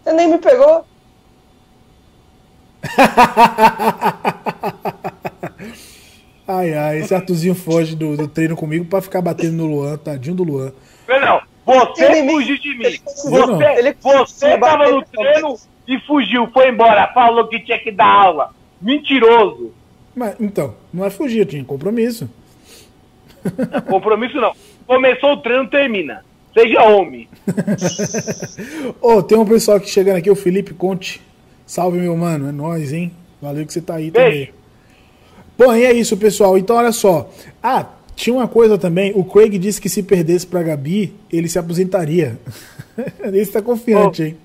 [0.02, 0.84] Você nem me pegou.
[6.48, 10.34] ai, ai, esse Artuzinho foge do, do treino comigo pra ficar batendo no Luan, tadinho
[10.34, 10.72] do Luan.
[11.06, 12.98] Não, você fugiu de mim.
[13.06, 15.56] Você, ele, você tava no treino
[15.86, 18.57] e fugiu, foi embora, falou que tinha que dar aula.
[18.80, 19.72] Mentiroso.
[20.14, 22.28] Mas, então, não é fugir, tinha compromisso.
[23.44, 24.52] Não, compromisso não.
[24.86, 26.24] Começou o treino, termina.
[26.52, 27.28] Seja homem.
[29.00, 31.20] Ô, oh, tem um pessoal que chegando aqui, o Felipe Conte.
[31.66, 32.48] Salve, meu mano.
[32.48, 33.12] É nóis, hein?
[33.40, 34.46] Valeu que você tá aí Beijo.
[34.46, 34.58] também.
[35.56, 36.56] Bom, e é isso, pessoal.
[36.56, 37.30] Então, olha só.
[37.62, 37.86] Ah,
[38.16, 39.12] tinha uma coisa também.
[39.14, 42.38] O Craig disse que se perdesse pra Gabi, ele se aposentaria.
[43.32, 44.26] Esse tá confiante, oh.
[44.26, 44.36] hein?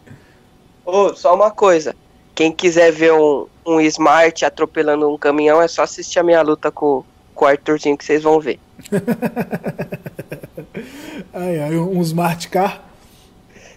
[0.86, 1.96] Ô, oh, só uma coisa.
[2.36, 6.72] Quem quiser ver um, um Smart atropelando um caminhão, é só assistir a minha luta
[6.72, 7.04] com,
[7.36, 8.60] com o Arthurzinho que vocês vão ver.
[11.34, 12.82] ai, ai, um Smart Car?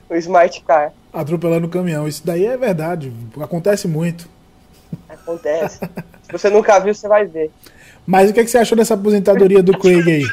[0.08, 0.92] O Smart Car.
[1.12, 2.08] Atropelando o caminhão.
[2.08, 3.12] Isso daí é verdade.
[3.40, 4.28] Acontece muito.
[5.08, 5.80] Acontece.
[6.22, 7.50] Se você nunca viu, você vai ver.
[8.06, 10.24] Mas o que, é que você achou dessa aposentadoria do Craig aí?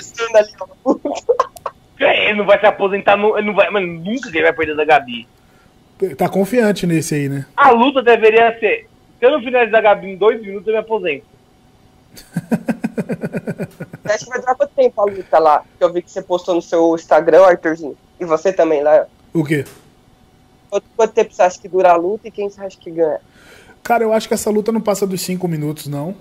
[1.99, 4.83] Ele não vai se aposentar, ele não vai, mano, nunca que ele vai perder da
[4.83, 5.25] Gabi.
[6.17, 7.45] Tá confiante nesse aí, né?
[7.55, 8.87] A luta deveria ser:
[9.19, 11.25] se eu não finalizar a Gabi em dois minutos, eu me aposento.
[14.05, 15.63] Acho que vai durar quanto tempo a luta lá?
[15.77, 17.97] Que eu vi que você postou no seu Instagram, Arthurzinho.
[18.19, 19.07] E você também lá.
[19.33, 19.65] O quê?
[20.69, 23.19] Quanto, quanto tempo você acha que dura a luta e quem você acha que ganha?
[23.81, 26.15] Cara, eu acho que essa luta não passa dos 5 minutos, não.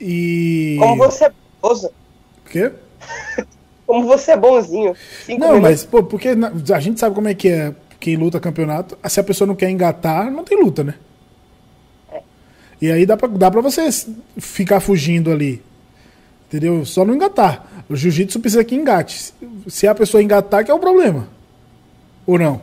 [0.00, 0.76] E.
[0.78, 1.92] Como você é bonzinho.
[2.44, 2.72] O quê?
[3.86, 4.94] como você é bonzinho.
[5.24, 5.70] Cinco não, minutos.
[5.70, 6.28] mas, pô, porque
[6.74, 8.98] a gente sabe como é que é quem luta campeonato.
[9.08, 10.94] Se a pessoa não quer engatar, não tem luta, né?
[12.10, 12.20] É.
[12.80, 13.88] E aí dá pra, dá pra você
[14.38, 15.62] ficar fugindo ali.
[16.48, 16.84] Entendeu?
[16.84, 17.84] Só não engatar.
[17.88, 19.32] O jiu-jitsu precisa que engate.
[19.68, 21.28] Se a pessoa engatar, que é o problema.
[22.26, 22.62] Ou não?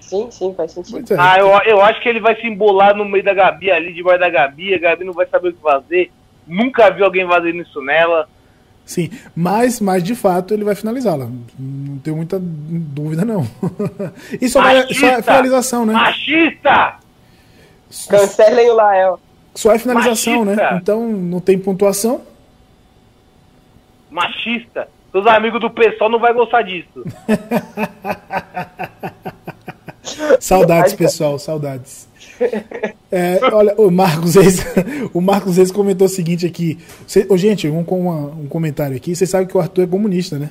[0.00, 1.14] Sim, sim, faz sentido.
[1.14, 1.16] É.
[1.18, 4.20] Ah, eu, eu acho que ele vai se embolar no meio da Gabi ali, debaixo
[4.20, 6.12] da Gabi, a Gabi não vai saber o que fazer.
[6.46, 8.28] Nunca viu alguém fazendo isso nela.
[8.84, 11.28] Sim, mas, mas de fato ele vai finalizá-la.
[11.96, 13.48] Não tenho muita dúvida, não.
[14.38, 15.94] e só, vai, só é finalização, né?
[15.94, 16.96] Machista!
[18.10, 19.18] Cancelem o Lael.
[19.54, 20.54] Só é finalização, né?
[20.54, 20.74] Machista.
[20.74, 20.80] né?
[20.82, 22.20] Então não tem pontuação.
[24.10, 24.88] Machista.
[25.10, 27.02] Seus amigos do pessoal não vai gostar disso.
[30.38, 32.06] saudades, pessoal, saudades.
[33.10, 34.62] É, olha, o Marcos Reis,
[35.14, 36.78] o Marcos Reis comentou o seguinte aqui.
[37.06, 39.16] Cê, oh, gente, um, um comentário aqui.
[39.16, 40.50] Vocês sabem que o Arthur é comunista, né?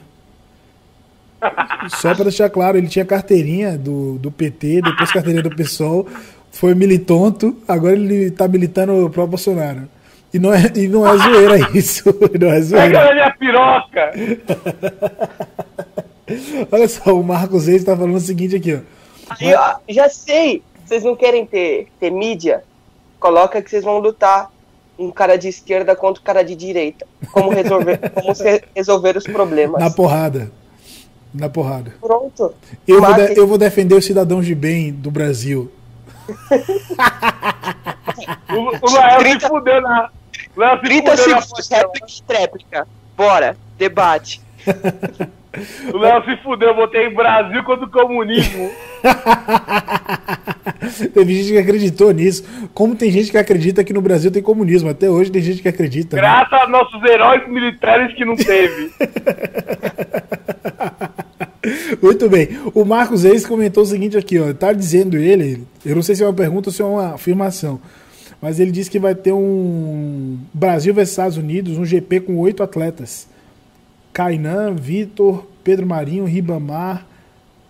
[1.89, 6.07] Só para deixar claro, ele tinha carteirinha do, do PT, depois carteirinha do PSOL,
[6.51, 9.87] foi militonto, agora ele tá militando pro Bolsonaro.
[10.33, 12.03] E não é, e não é zoeira isso.
[12.39, 12.99] Não é zoeira.
[12.99, 14.11] Pega minha piroca!
[16.71, 18.79] Olha só, o Marcos Reis tá falando o seguinte aqui, ó.
[19.39, 20.63] Aí, ó, já sei.
[20.85, 22.63] Vocês não querem ter, ter mídia?
[23.19, 24.51] Coloca que vocês vão lutar
[24.97, 27.05] um cara de esquerda contra um cara de direita.
[27.31, 28.33] Como resolver, como
[28.75, 29.79] resolver os problemas.
[29.79, 30.51] Na porrada.
[31.37, 31.93] Na porrada.
[31.99, 32.53] Pronto.
[32.87, 35.71] Eu, vou, de, eu vou defender os cidadãos de bem do Brasil.
[38.49, 40.09] o, o Lael 30, se fudeu na.
[40.55, 42.87] Lael 30 segundos, réplica e tréplica.
[43.17, 44.41] Bora, debate.
[45.93, 48.69] O Léo se fudeu, eu botei Brasil contra o comunismo.
[51.13, 52.43] Teve gente que acreditou nisso.
[52.73, 54.89] Como tem gente que acredita que no Brasil tem comunismo.
[54.89, 56.15] Até hoje tem gente que acredita.
[56.15, 56.21] Né?
[56.21, 56.59] Graças né?
[56.59, 58.91] a nossos heróis militares que não teve.
[62.01, 62.49] Muito bem.
[62.73, 64.53] O Marcos Reis comentou o seguinte aqui, ó.
[64.53, 67.79] Tá dizendo ele, eu não sei se é uma pergunta ou se é uma afirmação,
[68.41, 72.61] mas ele disse que vai ter um Brasil versus Estados Unidos, um GP com oito
[72.61, 73.27] atletas.
[74.13, 77.05] Kainan, Vitor, Pedro Marinho, Ribamar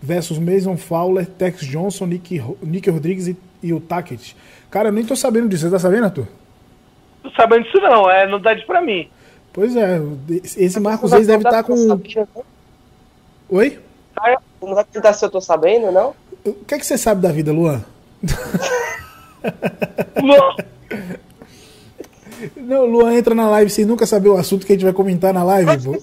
[0.00, 4.36] versus Mason Fowler, Tex Johnson, Nick, Nick Rodrigues e, e o Tackett.
[4.70, 5.64] Cara, eu nem tô sabendo disso.
[5.64, 6.28] Você tá sabendo, Arthur?
[7.22, 9.08] Tô sabendo disso não, é novidade pra mim.
[9.52, 10.00] Pois é,
[10.56, 11.74] esse Marcos Reis deve estar tá com.
[13.48, 13.78] Oi?
[14.62, 16.14] Não vai tentar se eu tô sabendo, não?
[16.44, 17.84] O que é que você sabe da vida, Luan?
[20.22, 20.56] Luan!
[22.56, 25.32] Não, Luan entra na live sem nunca saber o assunto que a gente vai comentar
[25.32, 25.84] na live.
[25.84, 25.96] Pô.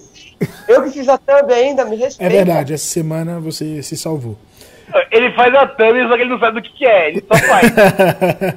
[0.68, 2.34] Eu que fiz a thumb ainda, me respeita.
[2.34, 4.38] É verdade, essa semana você se salvou.
[5.12, 7.38] Ele faz a thumb, só que ele não sabe do que, que é, ele só
[7.38, 7.72] faz.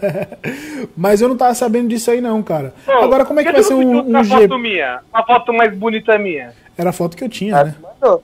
[0.97, 2.75] Mas eu não tava sabendo disso aí não, cara.
[2.87, 4.31] Agora como é que vai ser um, um G...
[4.31, 5.01] foto minha?
[5.12, 6.53] A foto mais bonita minha.
[6.77, 7.75] Era a foto que eu tinha, ah, né?
[7.81, 8.23] Mandou.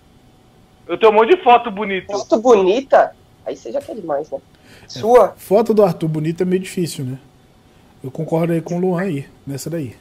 [0.92, 2.12] Eu tenho um monte de foto bonita.
[2.12, 3.16] Foto bonita?
[3.46, 4.38] Aí você já quer demais, né?
[4.86, 5.28] Sua?
[5.34, 7.18] É, foto do Arthur bonita é meio difícil, né?
[8.04, 9.94] Eu concordo aí com o Luan aí, nessa daí.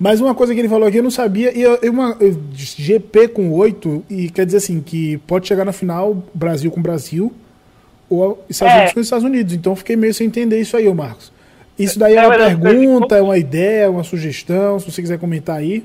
[0.00, 2.16] Mas uma coisa que ele falou aqui eu não sabia, e uma
[2.54, 7.30] GP com 8, e quer dizer assim, que pode chegar na final Brasil com Brasil,
[8.08, 8.76] ou Estados é.
[8.76, 9.52] Unidos com os Estados Unidos.
[9.52, 11.30] Então fiquei meio sem entender isso aí, Marcos.
[11.78, 15.56] Isso daí é, é uma pergunta, é uma ideia, uma sugestão, se você quiser comentar
[15.56, 15.84] aí.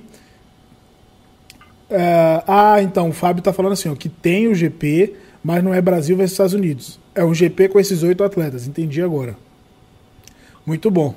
[1.90, 5.74] É, ah, então, o Fábio está falando assim, ó, que tem o GP, mas não
[5.74, 7.00] é Brasil versus Estados Unidos.
[7.16, 9.36] É um GP com esses oito atletas, entendi agora.
[10.66, 11.16] Muito bom.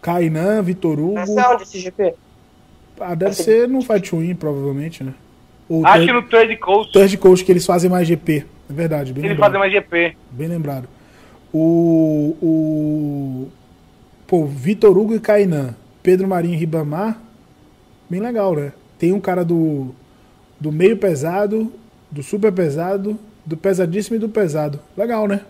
[0.00, 1.14] Kainan, Vitor Hugo.
[1.14, 2.14] Mas é onde esse GP?
[3.00, 5.14] Ah, deve ser no Fight Win, provavelmente, né?
[5.68, 6.92] Ou Acho que no Third Coast.
[6.92, 8.46] Third Coast que eles fazem mais GP.
[8.70, 9.12] É verdade.
[9.12, 9.52] Bem eles lembrado.
[9.52, 10.16] fazem mais GP.
[10.30, 10.88] Bem lembrado.
[11.52, 12.36] O.
[12.40, 13.48] o
[14.26, 15.74] pô, Vitor Hugo e Kainan.
[16.02, 17.20] Pedro Marinho e Ribamar.
[18.08, 18.72] Bem legal, né?
[18.98, 19.94] Tem um cara do.
[20.60, 21.72] Do meio pesado,
[22.10, 24.80] do super pesado, do pesadíssimo e do pesado.
[24.96, 25.42] Legal, né?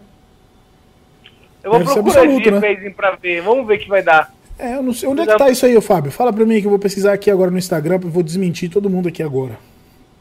[1.65, 2.91] Eu vou Deve procurar absoluto, esse né?
[2.91, 3.41] pra ver.
[3.41, 4.33] Vamos ver o que vai dar.
[4.59, 5.09] É, eu não sei.
[5.09, 6.11] Onde é que tá isso aí, Fábio?
[6.11, 9.09] Fala pra mim que eu vou pesquisar aqui agora no Instagram, vou desmentir todo mundo
[9.09, 9.59] aqui agora.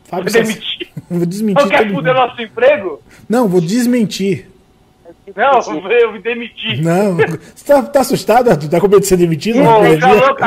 [0.04, 0.88] Fábio, vou demitir.
[1.10, 1.64] vou desmentir.
[1.64, 3.02] Não quer fuder nosso emprego?
[3.28, 4.48] Não, vou desmentir.
[5.36, 5.60] Não,
[5.92, 6.82] eu me demiti.
[6.82, 8.70] Não, você tá, tá assustado, Arthur?
[8.70, 9.60] Tá com medo de ser demitido?
[9.60, 10.42] Não, tá louco.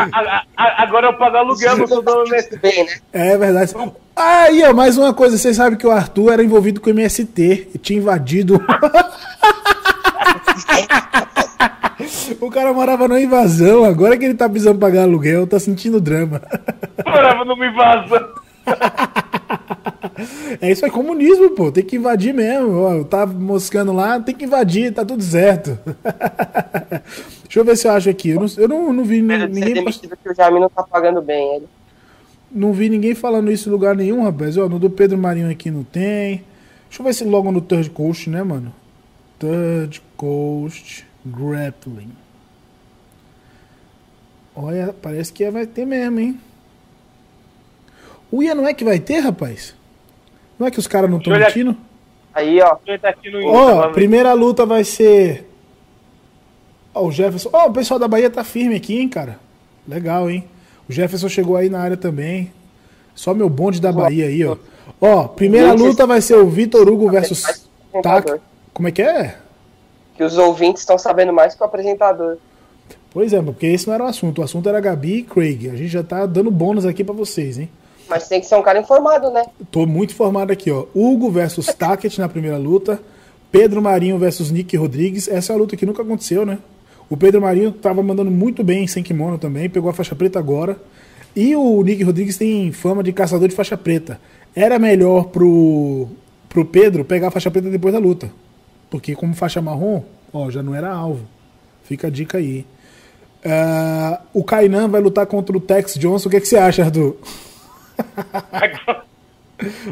[0.57, 2.31] Agora eu pago aluguel, não tô dando
[2.63, 2.97] bem, né?
[3.13, 3.75] É verdade.
[4.17, 5.37] Aí, ó, mais uma coisa.
[5.37, 8.61] Vocês sabem que o Arthur era envolvido com o MST e tinha invadido.
[12.41, 16.41] O cara morava numa invasão, agora que ele tá precisando pagar aluguel, tá sentindo drama.
[17.05, 18.29] Morava numa invasão.
[20.61, 21.71] É isso é comunismo, pô.
[21.71, 23.05] Tem que invadir mesmo.
[23.05, 25.79] Tá moscando lá, tem que invadir, tá tudo certo.
[27.45, 28.31] Deixa eu ver se eu acho aqui.
[28.31, 29.75] Eu não, eu não, não vi Pedro ninguém.
[29.75, 31.69] Demitido que o Jaime não tá pagando bem ele.
[32.51, 34.57] Não vi ninguém falando isso em lugar nenhum, rapaz.
[34.57, 36.45] Ó, no do Pedro Marinho aqui não tem.
[36.89, 38.73] Deixa eu ver se logo no Third Coast, né, mano?
[39.39, 42.13] Third Coast Grappling.
[44.55, 46.41] Olha, parece que vai ter mesmo, hein?
[48.33, 49.75] Uia, não é que vai ter, rapaz?
[50.61, 51.75] Não é que os caras não estão mentindo?
[52.35, 52.77] Aí, ó.
[53.47, 55.49] Ó, oh, primeira luta vai ser.
[56.93, 57.49] Ó, oh, o Jefferson.
[57.51, 59.41] Ó, oh, o pessoal da Bahia tá firme aqui, hein, cara?
[59.89, 60.45] Legal, hein?
[60.87, 62.53] O Jefferson chegou aí na área também.
[63.15, 64.59] Só meu bonde da Bahia aí, ó.
[65.01, 67.67] Ó, primeira luta vai ser o Vitor Hugo versus
[68.03, 68.39] Tac.
[68.75, 69.39] Como é que é?
[70.15, 72.37] Que os ouvintes estão sabendo mais que o apresentador.
[73.11, 74.43] Pois é, porque esse não era o assunto.
[74.43, 75.71] O assunto era Gabi e Craig.
[75.71, 77.71] A gente já tá dando bônus aqui para vocês, hein?
[78.11, 79.47] Mas tem que ser um cara informado, né?
[79.71, 80.87] Tô muito informado aqui, ó.
[80.93, 83.01] Hugo versus Tackett na primeira luta.
[83.53, 85.29] Pedro Marinho versus Nick Rodrigues.
[85.29, 86.59] Essa é a luta que nunca aconteceu, né?
[87.09, 90.77] O Pedro Marinho tava mandando muito bem sem kimono também, pegou a faixa preta agora.
[91.35, 94.21] E o Nick Rodrigues tem fama de caçador de faixa preta.
[94.55, 96.09] Era melhor pro,
[96.49, 98.31] pro Pedro pegar a faixa preta depois da luta.
[98.91, 101.25] Porque como faixa marrom, ó, já não era alvo.
[101.85, 102.67] Fica a dica aí.
[103.45, 106.29] Uh, o Kainan vai lutar contra o Tex Johnson.
[106.29, 107.17] O que, é que você acha, Arthur?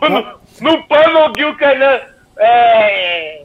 [0.02, 2.00] No, no pano o Kainan
[2.38, 3.44] é,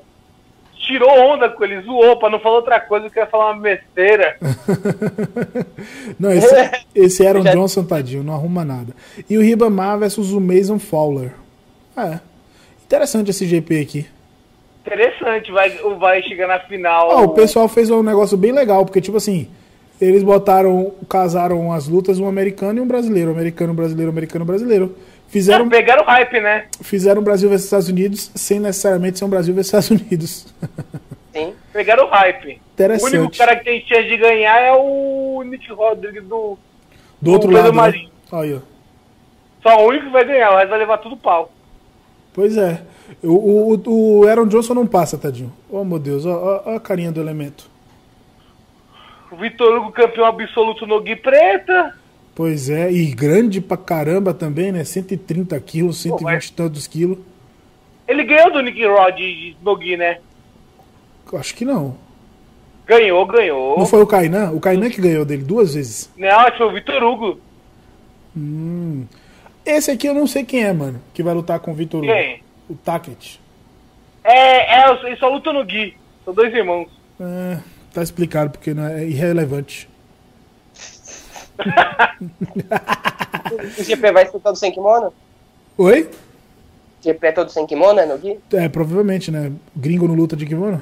[0.86, 4.38] tirou onda com ele, zoou, pra não falar outra coisa, que ia falar uma besteira.
[6.20, 6.56] não, esse,
[6.94, 8.94] esse era o Johnson, tadinho, não arruma nada.
[9.30, 11.34] E o Ribamar versus o Mason Fowler.
[11.98, 12.20] É.
[12.86, 14.06] Interessante esse GP aqui.
[14.86, 17.10] Interessante, vai, vai chegar na final.
[17.10, 19.50] Oh, o pessoal fez um negócio bem legal, porque, tipo assim,
[20.04, 24.96] eles botaram, casaram as lutas um americano e um brasileiro, americano, brasileiro, americano, brasileiro.
[25.28, 26.66] Fizeram, Não, pegaram hype, né?
[26.82, 30.54] Fizeram Brasil versus Estados Unidos sem necessariamente ser um Brasil versus Estados Unidos.
[31.34, 32.62] Sim, pegaram hype.
[32.74, 33.18] Interessante.
[33.18, 36.58] O único cara que tem chance de ganhar é o Nick Rodrigues do,
[37.20, 37.72] do outro do lado.
[37.72, 38.08] Né?
[38.32, 38.60] Aí, ó.
[39.64, 41.52] Só o único que vai ganhar, mas vai levar tudo pau.
[42.34, 42.82] Pois é.
[43.24, 45.52] O, o, o Aaron Johnson não passa, tadinho.
[45.70, 47.73] Oh, meu Deus, ó, ó a carinha do elemento.
[49.34, 51.98] O Vitor Hugo campeão absoluto no Gui Preta.
[52.36, 54.84] Pois é, e grande pra caramba também, né?
[54.84, 56.50] 130 quilos, 120 Pô, mas...
[56.52, 57.18] tantos quilos.
[58.08, 59.20] Ele ganhou do Nick Rod
[59.64, 60.20] no Gui, né?
[61.34, 61.98] Acho que não.
[62.86, 63.80] Ganhou, ganhou.
[63.80, 64.52] Não foi o Kainan?
[64.52, 66.12] O Kainan que ganhou dele duas vezes?
[66.16, 67.40] Não, acho que foi o Vitor Hugo.
[68.38, 69.08] Hum.
[69.66, 72.14] Esse aqui eu não sei quem é, mano, que vai lutar com o Vitor Hugo.
[72.14, 72.44] Quem?
[72.70, 73.40] O Taket.
[74.24, 75.98] É, é, eles só lutam no Gui.
[76.24, 76.88] São dois irmãos.
[77.20, 77.58] É,
[77.94, 79.88] tá explicado, porque não é, irrelevante.
[83.78, 85.14] o GP vai ser todo sem kimono?
[85.78, 86.10] Oi?
[87.02, 88.40] GP é todo sem kimono, é no Gui?
[88.54, 89.52] É, provavelmente, né?
[89.76, 90.82] Gringo não luta de kimono?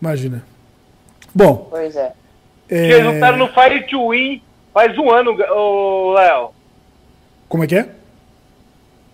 [0.00, 0.44] Imagina.
[1.34, 1.68] Bom.
[1.70, 2.12] Pois é.
[2.68, 2.90] é...
[2.90, 4.42] Eles lutaram no Fire to Win
[4.74, 5.34] faz um ano,
[6.14, 6.50] Léo.
[7.48, 7.88] Como é que é?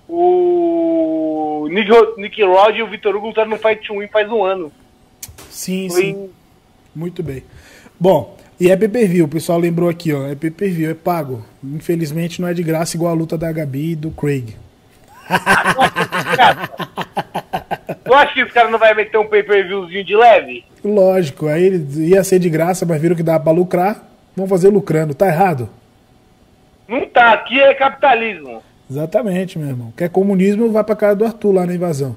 [0.09, 4.42] O Nick, Nick Rod e o Vitor Hugo lutaram no Fight to Win faz um
[4.42, 4.73] ano.
[5.51, 6.03] Sim, Foi...
[6.03, 6.31] sim.
[6.94, 7.42] Muito bem.
[7.98, 10.27] Bom, e é pay-per-view, o pessoal lembrou aqui, ó.
[10.27, 11.44] É pay-per-view, é pago.
[11.62, 14.57] Infelizmente não é de graça igual a luta da Gabi e do Craig.
[18.05, 20.64] Tu acha que os caras não vai meter um pay-per-viewzinho de leve?
[20.83, 24.09] Lógico, aí ia ser de graça, mas viram que dá pra lucrar.
[24.35, 25.68] Vão fazer lucrando, tá errado?
[26.88, 28.62] Não tá, aqui é capitalismo.
[28.90, 29.92] Exatamente, meu irmão.
[29.96, 32.16] Quer comunismo, vai pra casa do Arthur lá na invasão.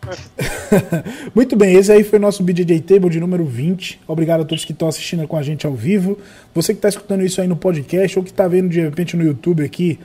[1.34, 4.00] Muito bem, esse aí foi o nosso BJJ Table de número 20.
[4.06, 6.18] Obrigado a todos que estão assistindo com a gente ao vivo.
[6.54, 9.24] Você que está escutando isso aí no podcast ou que está vendo de repente no
[9.24, 9.98] YouTube aqui,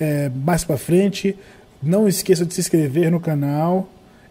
[0.00, 1.36] é, mais para frente.
[1.82, 3.88] Não esqueça de se inscrever no canal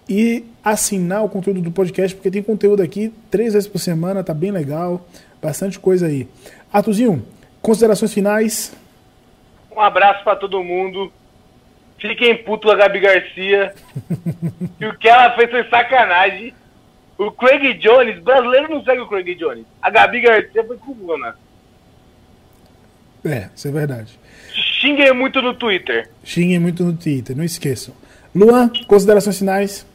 [0.07, 4.33] e assinar o conteúdo do podcast, porque tem conteúdo aqui três vezes por semana, tá
[4.33, 5.05] bem legal,
[5.41, 6.27] bastante coisa aí.
[6.73, 7.23] Artuzinho,
[7.61, 8.73] considerações finais?
[9.75, 11.11] Um abraço para todo mundo.
[11.99, 13.73] Fiquem puto a Gabi Garcia.
[14.79, 16.53] e o que ela fez foi sacanagem.
[17.17, 19.65] O Craig Jones, brasileiro não segue o Craig Jones.
[19.81, 21.35] A Gabi Garcia foi cubana.
[23.25, 24.17] É, isso é verdade.
[24.53, 26.09] Xinguem muito no Twitter.
[26.23, 27.93] Xinguem muito no Twitter, não esqueçam.
[28.33, 29.85] Luan, considerações finais?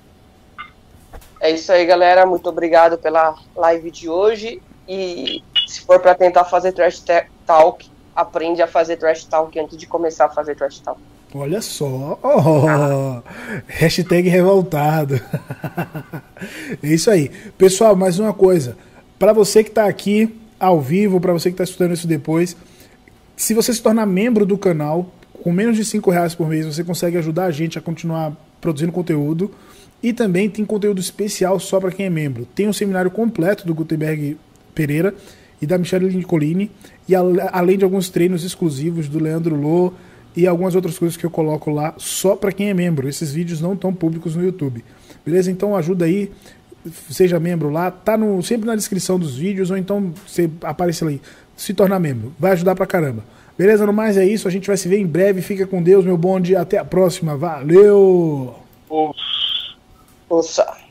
[1.40, 2.26] É isso aí, galera.
[2.26, 4.60] Muito obrigado pela live de hoje.
[4.86, 7.02] E se for para tentar fazer trash
[7.46, 11.00] talk, aprende a fazer trash talk antes de começar a fazer trash talk.
[11.37, 13.20] Olha só, oh,
[13.66, 15.20] hashtag revoltado.
[16.81, 17.29] é isso aí.
[17.59, 18.77] Pessoal, mais uma coisa.
[19.18, 22.57] Para você que está aqui ao vivo, para você que está escutando isso depois,
[23.37, 26.85] se você se tornar membro do canal, com menos de 5 reais por mês, você
[26.85, 29.51] consegue ajudar a gente a continuar produzindo conteúdo.
[30.01, 32.47] E também tem conteúdo especial só para quem é membro.
[32.55, 34.37] Tem um seminário completo do Gutenberg
[34.73, 35.12] Pereira
[35.61, 36.70] e da Michelle Nicolini,
[37.09, 39.94] e além de alguns treinos exclusivos do Leandro Lô
[40.37, 43.09] e algumas outras coisas que eu coloco lá só para quem é membro.
[43.09, 44.85] Esses vídeos não estão públicos no YouTube.
[45.25, 45.51] Beleza?
[45.51, 46.31] Então ajuda aí,
[47.11, 51.23] seja membro lá, tá no, sempre na descrição dos vídeos, ou então você aparece ali,
[51.57, 52.33] se tornar membro.
[52.38, 53.25] Vai ajudar pra caramba.
[53.57, 53.87] Beleza?
[53.87, 55.40] No mais é isso, a gente vai se ver em breve.
[55.40, 56.57] Fica com Deus, meu bonde.
[56.57, 57.37] Até a próxima.
[57.37, 58.55] Valeu!
[60.29, 60.84] Ouça.